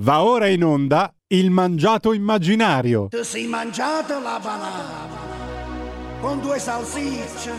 Va 0.00 0.22
ora 0.22 0.46
in 0.46 0.64
onda 0.64 1.12
il 1.26 1.50
mangiato 1.50 2.14
immaginario. 2.14 3.08
Ti 3.08 3.22
sei 3.22 3.46
mangiata 3.46 4.18
la 4.18 4.40
banana 4.42 5.18
con 6.22 6.40
due 6.40 6.58
salsicce 6.58 7.52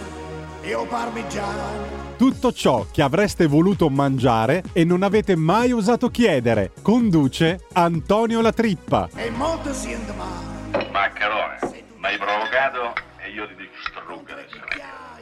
e 0.61 0.73
o 0.73 0.87
parmigiano. 0.87 2.15
Tutto 2.17 2.51
ciò 2.51 2.87
che 2.91 3.03
avreste 3.03 3.45
voluto 3.45 3.89
mangiare 3.89 4.63
e 4.73 4.83
non 4.83 5.03
avete 5.03 5.35
mai 5.35 5.71
osato 5.71 6.09
chiedere. 6.09 6.71
Conduce 6.81 7.67
Antonio 7.73 8.41
La 8.41 8.51
Trippa. 8.51 9.07
E 9.13 9.29
molto 9.29 9.71
si 9.71 9.95
male. 10.17 10.89
Maccherone, 10.89 11.59
mi 11.97 12.05
hai 12.07 12.17
provocato 12.17 12.93
e 13.23 13.29
io 13.29 13.47
ti 13.49 13.55
dico 13.55 13.73
strugga 13.85 14.33
adesso. 14.33 14.57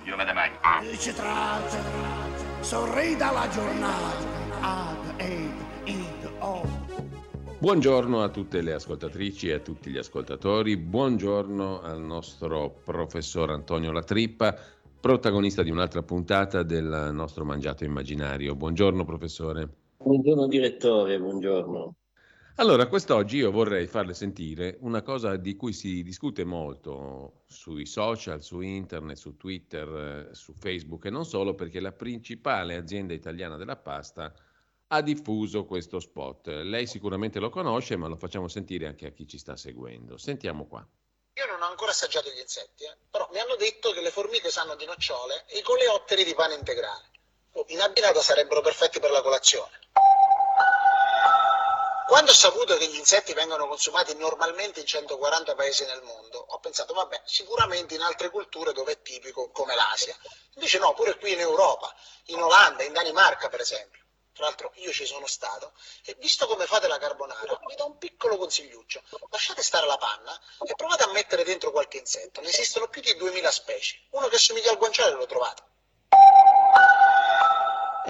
Io 0.06 0.16
me 0.16 0.24
ne 0.24 0.32
mangio. 0.32 0.98
Ci 0.98 1.14
tratta, 1.14 1.78
sorrida 2.62 3.32
la 3.32 3.48
giornata. 3.50 4.38
O. 4.62 4.99
Buongiorno 7.62 8.24
a 8.24 8.30
tutte 8.30 8.62
le 8.62 8.72
ascoltatrici 8.72 9.50
e 9.50 9.56
a 9.56 9.60
tutti 9.60 9.90
gli 9.90 9.98
ascoltatori, 9.98 10.78
buongiorno 10.78 11.82
al 11.82 12.00
nostro 12.00 12.80
professor 12.86 13.50
Antonio 13.50 13.92
Latrippa, 13.92 14.58
protagonista 14.98 15.62
di 15.62 15.70
un'altra 15.70 16.02
puntata 16.02 16.64
del 16.64 17.10
nostro 17.12 17.44
Mangiato 17.44 17.84
Immaginario. 17.84 18.56
Buongiorno 18.56 19.04
professore. 19.04 19.68
Buongiorno 19.98 20.48
direttore, 20.48 21.20
buongiorno. 21.20 21.96
Allora, 22.56 22.88
quest'oggi 22.88 23.38
io 23.38 23.52
vorrei 23.52 23.88
farle 23.88 24.14
sentire 24.14 24.78
una 24.80 25.02
cosa 25.02 25.36
di 25.36 25.58
cui 25.58 25.74
si 25.74 26.02
discute 26.02 26.46
molto 26.46 27.42
sui 27.48 27.86
social, 27.86 28.42
su 28.42 28.62
internet, 28.62 29.18
su 29.18 29.36
Twitter, 29.36 30.30
eh, 30.32 30.34
su 30.34 30.54
Facebook 30.54 31.04
e 31.04 31.10
non 31.10 31.26
solo, 31.26 31.56
perché 31.56 31.82
la 31.82 31.92
principale 31.92 32.78
azienda 32.78 33.14
italiana 33.14 33.58
della 33.58 33.76
pasta 33.76 34.34
ha 34.92 35.02
diffuso 35.02 35.66
questo 35.66 36.00
spot. 36.00 36.48
Lei 36.48 36.88
sicuramente 36.88 37.40
lo 37.40 37.50
conosce, 37.50 37.96
ma 37.96 38.08
lo 38.08 38.16
facciamo 38.16 38.48
sentire 38.48 38.88
anche 38.88 39.08
a 39.08 39.12
chi 39.12 39.28
ci 39.28 39.38
sta 39.38 39.56
seguendo. 39.56 40.18
Sentiamo 40.18 40.66
qua. 40.66 40.86
Io 41.34 41.46
non 41.46 41.62
ho 41.62 41.68
ancora 41.68 41.92
assaggiato 41.92 42.30
gli 42.30 42.40
insetti, 42.40 42.86
eh? 42.86 42.98
però 43.10 43.30
mi 43.32 43.40
hanno 43.40 43.56
detto 43.56 43.92
che 43.92 44.02
le 44.02 44.10
formiche 44.10 44.50
sanno 44.50 44.76
di 44.76 44.86
nocciole 44.86 45.46
e 45.48 45.60
i 45.60 45.62
coleotteri 45.62 46.24
di 46.24 46.34
pane 46.34 46.56
integrale. 46.56 47.12
Oh, 47.54 47.66
in 47.68 47.82
abbinata 47.82 48.20
sarebbero 48.20 48.62
perfetti 48.62 49.00
per 49.00 49.12
la 49.12 49.22
colazione. 49.22 49.78
Quando 52.08 52.32
ho 52.32 52.34
saputo 52.34 52.76
che 52.78 52.88
gli 52.88 52.98
insetti 52.98 53.34
vengono 53.34 53.68
consumati 53.68 54.16
normalmente 54.16 54.80
in 54.80 54.88
140 54.88 55.54
paesi 55.54 55.86
nel 55.86 56.02
mondo, 56.02 56.40
ho 56.40 56.60
pensato, 56.60 56.96
vabbè, 56.96 57.22
sicuramente 57.26 57.94
in 57.94 58.02
altre 58.02 58.32
culture 58.32 58.74
dove 58.74 58.94
è 58.94 59.02
tipico, 59.04 59.52
come 59.52 59.76
l'Asia. 59.76 60.18
Invece 60.56 60.80
no, 60.80 60.94
pure 60.96 61.16
qui 61.18 61.34
in 61.34 61.40
Europa, 61.40 61.94
in 62.26 62.42
Olanda, 62.42 62.84
in 62.84 62.94
Danimarca 62.94 63.48
per 63.50 63.60
esempio 63.60 63.99
tra 64.40 64.48
l'altro 64.48 64.72
io 64.76 64.94
ci 64.94 65.06
sono 65.06 65.28
stato, 65.28 65.74
e 66.06 66.16
visto 66.18 66.48
come 66.48 66.66
fate 66.66 66.88
la 66.88 66.98
carbonara, 66.98 67.60
vi 67.68 67.76
do 67.76 67.88
un 67.88 67.98
piccolo 67.98 68.38
consigliuccio. 68.38 69.02
Lasciate 69.32 69.62
stare 69.62 69.86
la 69.86 69.98
panna 69.98 70.40
e 70.66 70.74
provate 70.76 71.04
a 71.04 71.12
mettere 71.12 71.44
dentro 71.44 71.72
qualche 71.72 71.98
insetto. 71.98 72.40
Ne 72.40 72.48
esistono 72.48 72.88
più 72.88 73.02
di 73.02 73.14
2000 73.18 73.52
specie. 73.52 74.00
Uno 74.12 74.30
che 74.30 74.38
assomiglia 74.38 74.72
al 74.72 74.78
guanciale 74.78 75.14
lo 75.14 75.26
trovate. 75.26 75.64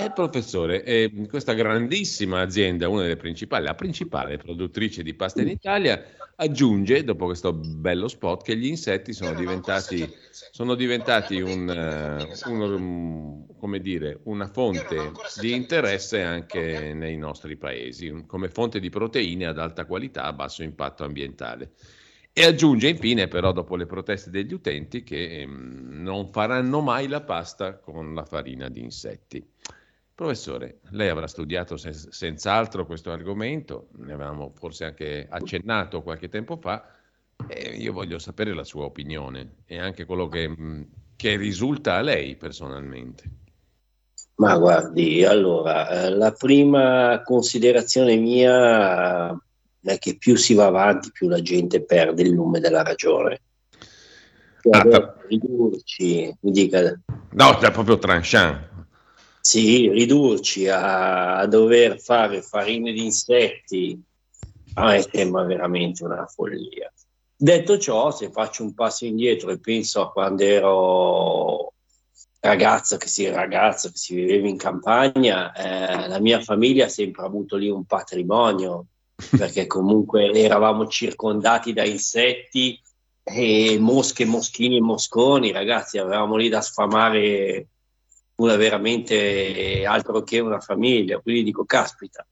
Eh, 0.01 0.11
professore, 0.11 0.81
eh, 0.85 1.11
questa 1.27 1.51
grandissima 1.51 2.39
azienda, 2.39 2.87
una 2.87 3.01
delle 3.01 3.17
principali, 3.17 3.65
la 3.65 3.75
principale 3.75 4.37
produttrice 4.37 5.03
di 5.03 5.13
pasta 5.13 5.41
in 5.41 5.49
Italia, 5.49 6.01
aggiunge, 6.37 7.03
dopo 7.03 7.25
questo 7.25 7.51
bello 7.51 8.07
spot, 8.07 8.43
che 8.43 8.55
gli 8.55 8.67
insetti 8.67 9.11
sono 9.11 9.33
diventati, 9.33 10.09
sono 10.51 10.75
diventati 10.75 11.41
un, 11.41 11.67
uh, 11.67 12.49
un, 12.49 13.57
come 13.57 13.81
dire, 13.81 14.21
una 14.23 14.47
fonte 14.47 15.11
di 15.41 15.53
interesse 15.53 16.21
anche 16.21 16.93
nei 16.93 17.17
nostri 17.17 17.57
paesi, 17.57 18.23
come 18.25 18.47
fonte 18.47 18.79
di 18.79 18.89
proteine 18.89 19.47
ad 19.47 19.59
alta 19.59 19.83
qualità 19.83 20.23
a 20.23 20.31
basso 20.31 20.63
impatto 20.63 21.03
ambientale. 21.03 21.71
E 22.31 22.45
aggiunge 22.45 22.87
infine, 22.87 23.27
però, 23.27 23.51
dopo 23.51 23.75
le 23.75 23.85
proteste 23.85 24.29
degli 24.29 24.53
utenti, 24.53 25.03
che 25.03 25.41
ehm, 25.41 25.87
non 25.89 26.31
faranno 26.31 26.79
mai 26.79 27.09
la 27.09 27.19
pasta 27.19 27.79
con 27.79 28.13
la 28.13 28.23
farina 28.23 28.69
di 28.69 28.79
insetti. 28.79 29.45
Professore, 30.19 30.79
lei 30.89 31.07
avrà 31.07 31.27
studiato 31.27 31.77
sen- 31.77 31.93
senz'altro 31.93 32.85
questo 32.85 33.09
argomento, 33.09 33.87
ne 33.99 34.11
avevamo 34.11 34.51
forse 34.53 34.83
anche 34.83 35.25
accennato 35.29 36.01
qualche 36.01 36.27
tempo 36.27 36.57
fa, 36.57 36.89
e 37.47 37.77
io 37.77 37.93
voglio 37.93 38.19
sapere 38.19 38.53
la 38.53 38.65
sua 38.65 38.83
opinione 38.83 39.59
e 39.65 39.79
anche 39.79 40.03
quello 40.03 40.27
che, 40.27 40.53
che 41.15 41.37
risulta 41.37 41.95
a 41.95 42.01
lei 42.01 42.35
personalmente. 42.35 43.23
Ma 44.35 44.57
guardi, 44.57 45.23
allora, 45.23 45.87
eh, 45.87 46.09
la 46.09 46.33
prima 46.33 47.21
considerazione 47.23 48.17
mia 48.17 49.29
è 49.81 49.97
che 49.99 50.17
più 50.17 50.35
si 50.35 50.53
va 50.53 50.65
avanti, 50.65 51.11
più 51.13 51.29
la 51.29 51.41
gente 51.41 51.85
perde 51.85 52.23
il 52.23 52.31
lume 52.31 52.59
della 52.59 52.83
ragione. 52.83 53.39
Ah, 54.69 55.15
ridurci, 55.29 56.35
mi 56.41 56.51
dica. 56.51 56.99
No, 57.31 57.57
è 57.57 57.71
proprio 57.71 57.97
tranchant. 57.97 58.78
Sì, 59.49 59.89
ridurci 59.89 60.67
a, 60.67 61.39
a 61.39 61.47
dover 61.47 61.99
fare 61.99 62.43
farine 62.43 62.91
di 62.91 63.05
insetti 63.05 63.99
a 64.75 64.85
me 64.85 65.01
sembra 65.11 65.43
veramente 65.43 66.03
una 66.03 66.27
follia. 66.27 66.93
Detto 67.35 67.79
ciò, 67.79 68.11
se 68.11 68.29
faccio 68.29 68.61
un 68.61 68.75
passo 68.75 69.05
indietro 69.05 69.49
e 69.49 69.59
penso 69.59 70.01
a 70.01 70.11
quando 70.11 70.43
ero 70.43 71.73
ragazzo 72.41 72.97
che 72.97 73.07
si, 73.07 73.27
ragazzo 73.27 73.89
che 73.89 73.97
si 73.97 74.13
viveva 74.13 74.47
in 74.47 74.55
campagna, 74.55 75.51
eh, 75.53 76.07
la 76.07 76.19
mia 76.19 76.41
famiglia 76.41 76.85
ha 76.85 76.89
sempre 76.89 77.25
avuto 77.25 77.55
lì 77.57 77.69
un 77.69 77.85
patrimonio, 77.85 78.85
perché 79.35 79.65
comunque 79.65 80.31
eravamo 80.31 80.85
circondati 80.85 81.73
da 81.73 81.83
insetti 81.83 82.79
e 83.23 83.77
mosche, 83.79 84.25
moschini 84.25 84.77
e 84.77 84.81
mosconi, 84.81 85.51
ragazzi, 85.51 85.97
avevamo 85.97 86.35
lì 86.35 86.49
da 86.49 86.61
sfamare 86.61 87.65
una 88.39 88.55
veramente 88.55 89.85
altro 89.85 90.23
che 90.23 90.39
una 90.39 90.59
famiglia. 90.59 91.19
Quindi 91.19 91.43
dico, 91.43 91.65
caspita, 91.65 92.25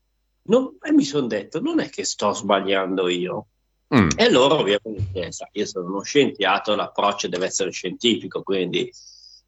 non, 0.43 0.77
e 0.81 0.91
mi 0.91 1.03
sono 1.03 1.27
detto, 1.27 1.59
non 1.61 1.79
è 1.79 1.89
che 1.89 2.03
sto 2.03 2.33
sbagliando 2.33 3.07
io. 3.07 3.47
Mm. 3.95 4.09
E 4.17 4.23
allora 4.25 4.55
ovviamente, 4.55 5.29
io 5.51 5.65
sono 5.65 5.85
uno 5.87 6.01
scienziato, 6.01 6.75
l'approccio 6.75 7.29
deve 7.29 7.45
essere 7.45 7.71
scientifico, 7.71 8.43
quindi 8.43 8.91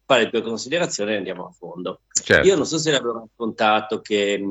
fare 0.04 0.24
le 0.24 0.30
tue 0.30 0.42
considerazioni 0.42 1.12
e 1.12 1.16
andiamo 1.16 1.46
a 1.46 1.50
fondo. 1.50 2.00
Certo. 2.10 2.46
Io 2.46 2.56
non 2.56 2.66
so 2.66 2.78
se 2.78 2.90
l'avevo 2.90 3.20
raccontato 3.20 4.00
che, 4.00 4.42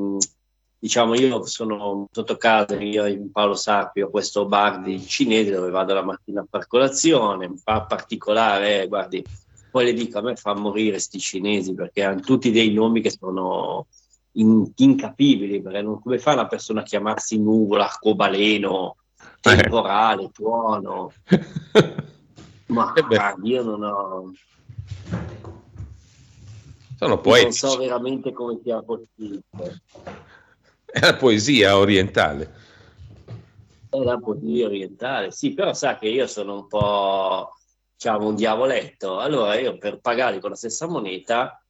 diciamo, 0.78 1.14
io 1.14 1.44
sono 1.44 2.08
sotto 2.10 2.36
casa, 2.36 2.76
io 2.76 3.06
in 3.06 3.30
Paolo 3.32 3.54
Sarpi 3.54 4.00
ho 4.00 4.10
questo 4.10 4.46
bar 4.46 4.80
di 4.80 5.04
cinesi 5.04 5.50
dove 5.50 5.70
vado 5.70 5.92
la 5.92 6.04
mattina 6.04 6.46
far 6.48 6.66
colazione, 6.66 7.46
un 7.46 7.58
bar 7.62 7.86
particolare, 7.86 8.82
eh, 8.82 8.88
guardi, 8.88 9.24
poi 9.70 9.86
le 9.86 9.92
dico, 9.92 10.18
a 10.18 10.22
me 10.22 10.36
fa 10.36 10.54
morire 10.54 10.92
questi 10.92 11.18
cinesi 11.18 11.74
perché 11.74 12.02
hanno 12.02 12.20
tutti 12.20 12.50
dei 12.50 12.72
nomi 12.72 13.00
che 13.00 13.10
sono 13.10 13.86
in, 14.32 14.70
incapibili, 14.76 15.62
perché 15.62 15.82
non, 15.82 16.00
come 16.00 16.18
fa 16.18 16.32
una 16.32 16.46
persona 16.46 16.80
a 16.80 16.84
chiamarsi 16.84 17.40
nuvola, 17.40 17.84
arcobaleno, 17.84 18.96
temporale, 19.40 20.24
eh. 20.24 20.30
tuono? 20.30 21.12
Ma 22.66 22.92
io 23.42 23.62
non 23.62 23.82
ho... 23.82 24.32
Sono 26.96 27.18
poetici. 27.18 27.64
Non 27.64 27.72
so 27.72 27.78
veramente 27.78 28.32
come 28.32 28.60
sia 28.62 28.82
possibile. 28.82 29.42
È 30.84 31.00
la 31.00 31.16
poesia 31.16 31.78
orientale. 31.78 32.54
È 33.88 33.96
la 33.96 34.18
poesia 34.18 34.66
orientale, 34.66 35.32
sì, 35.32 35.54
però 35.54 35.72
sa 35.72 35.96
che 35.96 36.08
io 36.08 36.26
sono 36.26 36.54
un 36.54 36.66
po' 36.66 37.50
diciamo, 38.00 38.28
un 38.28 38.34
diavoletto. 38.34 39.18
Allora 39.18 39.58
io 39.60 39.76
per 39.76 40.00
pagare 40.00 40.40
con 40.40 40.48
la 40.50 40.56
stessa 40.56 40.86
moneta, 40.86 41.62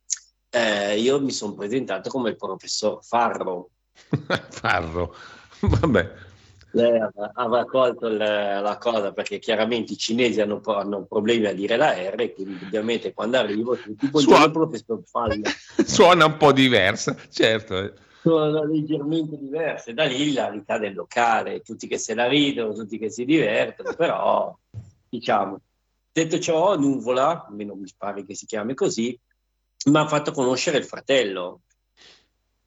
eh, 0.48 0.96
io 0.96 1.20
mi 1.20 1.32
sono 1.32 1.54
presentato 1.54 2.08
come 2.08 2.30
il 2.30 2.36
professor 2.36 3.04
Farro. 3.04 3.70
Farro, 4.50 5.12
vabbè. 5.58 6.28
Lei 6.72 7.00
avrà 7.34 7.64
colto 7.64 8.08
la, 8.08 8.60
la, 8.60 8.78
cosa 8.78 9.12
perché 9.12 9.40
chiaramente 9.40 9.94
i 9.94 9.96
cinesi 9.96 10.40
hanno, 10.40 10.60
hanno, 10.66 11.04
problemi 11.04 11.46
a 11.46 11.52
dire 11.52 11.74
la 11.76 11.94
R, 11.94 12.32
quindi 12.32 12.64
ovviamente 12.64 13.12
quando 13.12 13.38
arrivo 13.38 13.74
tutti 13.74 14.08
Suona... 14.14 14.44
il 14.44 14.52
professor 14.52 15.02
Farro. 15.04 15.34
Suona 15.84 16.26
un 16.26 16.36
po' 16.36 16.52
diversa, 16.52 17.16
certo. 17.28 17.92
Sono 18.22 18.64
leggermente 18.66 19.36
diverse, 19.36 19.94
da 19.94 20.04
lì 20.04 20.32
la 20.32 20.48
realtà 20.48 20.78
del 20.78 20.94
locale, 20.94 21.62
tutti 21.62 21.88
che 21.88 21.98
se 21.98 22.14
la 22.14 22.28
ridono, 22.28 22.72
tutti 22.72 22.98
che 22.98 23.10
si 23.10 23.24
divertono, 23.24 23.94
però 23.94 24.56
diciamo 25.08 25.60
Detto 26.12 26.38
ciò, 26.40 26.76
Nuvola, 26.76 27.46
almeno 27.46 27.74
mi 27.74 27.88
pare 27.96 28.24
che 28.24 28.34
si 28.34 28.44
chiami 28.44 28.74
così, 28.74 29.18
mi 29.86 29.96
ha 29.96 30.06
fatto 30.06 30.32
conoscere 30.32 30.78
il 30.78 30.84
fratello 30.84 31.60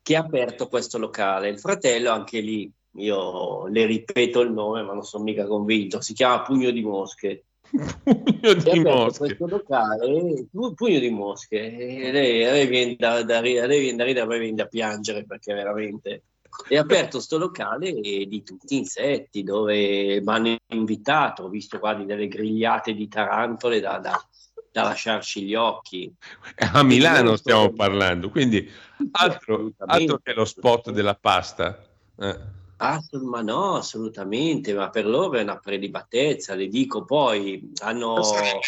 che 0.01 0.15
ha 0.15 0.21
aperto 0.21 0.67
questo 0.67 0.97
locale. 0.97 1.49
Il 1.49 1.59
fratello, 1.59 2.11
anche 2.11 2.39
lì, 2.39 2.71
io 2.97 3.67
le 3.67 3.85
ripeto 3.85 4.41
il 4.41 4.51
nome, 4.51 4.81
ma 4.83 4.93
non 4.93 5.03
sono 5.03 5.23
mica 5.23 5.45
convinto, 5.45 6.01
si 6.01 6.13
chiama 6.13 6.41
Pugno 6.43 6.71
di 6.71 6.81
Mosche. 6.81 7.45
Pugno 7.69 8.53
di 8.53 8.79
Mosche. 8.79 9.17
Questo 9.17 9.47
locale, 9.47 10.47
Pugno 10.75 10.99
di 10.99 11.09
Mosche, 11.09 11.57
e 11.57 12.11
lei, 12.11 12.43
lei 12.43 12.67
viene 12.67 12.95
da, 12.97 13.23
da, 13.23 13.41
lei 13.41 13.79
viene 13.79 13.97
da 13.97 14.03
ridere, 14.05 14.25
poi 14.25 14.39
viene 14.39 14.55
da 14.55 14.67
piangere 14.67 15.25
perché 15.25 15.53
veramente 15.53 16.23
ecco, 16.53 16.65
è 16.67 16.77
aperto 16.77 17.19
sto 17.19 17.37
locale 17.37 17.91
di 17.93 18.43
tutti 18.43 18.77
insetti 18.77 19.43
dove 19.43 20.21
mi 20.21 20.33
hanno 20.33 20.57
invitato, 20.67 21.43
ho 21.43 21.49
visto 21.49 21.79
guardi 21.79 22.05
delle 22.05 22.27
grigliate 22.27 22.93
di 22.93 23.07
tarantole 23.07 23.79
da, 23.79 23.97
da, 23.99 24.23
da 24.71 24.83
lasciarci 24.83 25.43
gli 25.43 25.55
occhi. 25.55 26.13
A 26.57 26.83
Milano 26.83 27.35
stiamo 27.35 27.71
parlando, 27.73 28.29
quindi 28.29 28.69
altro, 29.11 29.71
altro 29.77 30.19
che 30.21 30.33
lo 30.33 30.45
spot 30.45 30.91
della 30.91 31.15
pasta. 31.15 31.83
Eh. 32.19 32.61
Ah, 32.77 32.99
ma 33.21 33.41
no, 33.41 33.75
assolutamente, 33.75 34.73
ma 34.73 34.89
per 34.89 35.05
loro 35.05 35.37
è 35.37 35.41
una 35.41 35.57
prelibatezza, 35.57 36.55
le 36.55 36.67
dico 36.67 37.05
poi, 37.05 37.71
hanno... 37.81 38.19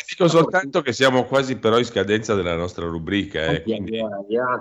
Dico 0.08 0.28
soltanto 0.28 0.82
che 0.82 0.94
siamo 0.94 1.26
quasi 1.26 1.58
però 1.58 1.78
in 1.78 1.86
scadenza 1.86 2.36
della 2.36 2.56
nostra 2.56 2.86
rubrica. 2.86 3.48
Eh, 3.48 3.64
quindi... 3.64 4.00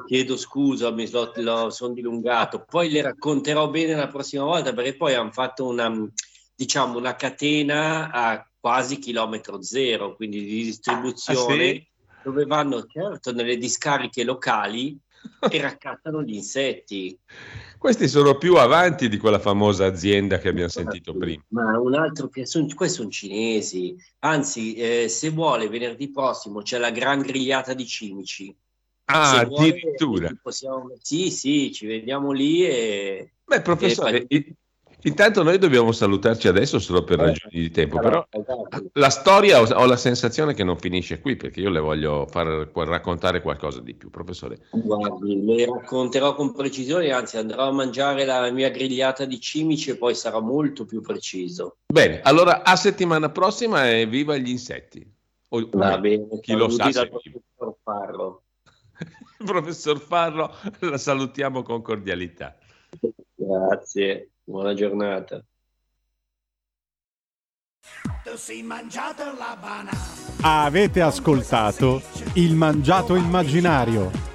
chiedo 0.07 0.37
scusa, 0.37 0.91
mi 0.91 1.07
so, 1.07 1.33
sono 1.71 1.95
dilungato, 1.95 2.65
poi 2.69 2.91
le 2.91 3.03
racconterò 3.03 3.69
bene 3.69 3.95
la 3.95 4.09
prossima 4.09 4.45
volta 4.45 4.73
perché 4.73 4.97
poi 4.97 5.15
hanno 5.15 5.31
fatto 5.31 5.67
una, 5.67 5.93
diciamo, 6.55 6.99
una 6.99 7.15
catena 7.15 8.11
a 8.11 8.49
quasi 8.59 8.99
chilometro 8.99 9.63
zero, 9.63 10.17
quindi 10.17 10.43
di 10.43 10.65
distribuzione, 10.65 11.69
ah, 11.69 11.75
sì? 11.75 11.89
dove 12.25 12.45
vanno 12.47 12.87
certo 12.87 13.33
nelle 13.33 13.59
discariche 13.59 14.25
locali 14.25 14.99
e 15.49 15.61
raccattano 15.61 16.23
gli 16.23 16.35
insetti. 16.35 17.19
Questi 17.79 18.09
sono 18.09 18.39
più 18.39 18.57
avanti 18.57 19.09
di 19.09 19.19
quella 19.19 19.39
famosa 19.39 19.87
azienda 19.87 20.39
che 20.39 20.49
abbiamo 20.49 20.71
sentito 20.71 21.15
prima. 21.15 21.45
Ma 21.49 21.79
un 21.79 21.95
altro 21.95 22.29
che 22.29 22.47
sono, 22.47 22.67
questi 22.75 22.97
sono 22.97 23.11
cinesi. 23.11 23.95
Anzi, 24.21 24.75
eh, 24.75 25.09
se 25.09 25.31
vuole, 25.31 25.69
venerdì 25.69 26.11
prossimo 26.11 26.63
c'è 26.63 26.79
la 26.79 26.91
gran 26.91 27.21
grigliata 27.21 27.75
di 27.75 27.87
cimici. 27.87 28.55
Ah, 29.07 29.35
se 29.35 29.41
addirittura. 29.41 30.29
Vuole, 30.29 30.41
possiamo... 30.43 30.93
Sì, 31.01 31.31
sì, 31.31 31.73
ci 31.73 31.87
vediamo 31.87 32.33
lì 32.33 32.65
e... 32.65 33.35
Beh, 33.45 33.61
professore, 33.61 34.25
e... 34.27 34.55
Intanto 35.07 35.43
noi 35.43 35.59
dobbiamo 35.59 35.93
salutarci 35.93 36.49
adesso 36.49 36.79
solo 36.79 37.05
per 37.05 37.19
ragioni 37.19 37.61
di 37.61 37.71
tempo, 37.71 37.99
però 37.99 38.27
la 38.95 39.11
storia 39.11 39.61
ho, 39.61 39.87
la 39.87 39.97
sensazione 39.97 40.55
che 40.55 40.65
non 40.65 40.79
finisce 40.79 41.21
qui 41.21 41.37
perché 41.37 41.61
io 41.61 41.69
le 41.69 41.81
voglio 41.81 42.27
far 42.27 42.47
raccontare 42.73 43.43
qualcosa 43.43 43.81
di 43.81 43.95
più, 43.95 44.09
professore. 44.09 44.61
Guardi, 44.71 45.45
le 45.45 45.67
racconterò 45.67 46.35
con 46.35 46.55
precisione, 46.55 47.13
anzi 47.13 47.37
andrò 47.37 47.69
a 47.69 47.73
mangiare 47.73 48.25
la 48.25 48.51
mia 48.51 48.71
grigliata 48.71 49.27
di 49.27 49.39
cimici 49.41 49.91
e 49.91 49.97
poi 49.97 50.15
sarà 50.15 50.41
molto 50.41 50.87
più 50.87 51.03
preciso. 51.03 51.77
Bene, 51.87 52.23
allora 52.23 52.65
a 52.65 52.75
settimana 52.75 53.29
prossima 53.29 53.91
e 53.91 54.07
viva 54.07 54.37
gli 54.37 54.49
insetti. 54.49 55.07
O, 55.49 55.69
Va 55.73 55.99
bene, 55.99 56.41
chi 56.41 56.55
lo 56.55 56.71
sa. 56.71 56.91
Se 56.91 57.09
professor 57.09 57.77
Farro. 57.83 58.43
professor 59.45 60.01
Farro, 60.01 60.51
la 60.81 60.97
salutiamo 60.97 61.63
con 61.63 61.83
cordialità. 61.83 62.57
Grazie. 63.35 64.31
Buona 64.45 64.75
giornata. 64.75 65.43
Avete 70.43 71.01
ascoltato 71.01 72.03
Il 72.35 72.55
Mangiato 72.55 73.17
Immaginario 73.17 74.34